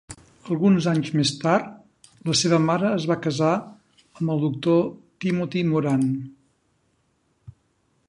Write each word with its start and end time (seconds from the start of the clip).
Alguns 0.53 0.85
anys 0.91 1.11
més 1.17 1.33
tard, 1.43 1.67
la 2.31 2.35
seva 2.39 2.59
mare 2.65 2.89
es 2.93 3.07
va 3.13 3.19
casar 3.27 3.51
amb 3.59 4.25
el 4.37 4.43
doctor 4.47 4.83
Timothy 5.27 5.67
Moran. 5.75 6.07